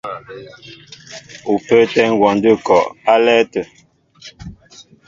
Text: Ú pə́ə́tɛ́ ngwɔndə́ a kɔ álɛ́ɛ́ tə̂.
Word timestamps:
Ú 1.51 1.53
pə́ə́tɛ́ 1.65 2.05
ngwɔndə́ 2.11 2.53
a 2.57 2.61
kɔ 2.65 2.77
álɛ́ɛ́ 3.13 3.45
tə̂. 3.51 3.65